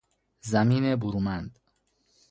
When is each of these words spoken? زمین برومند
زمین 0.41 0.95
برومند 0.95 1.59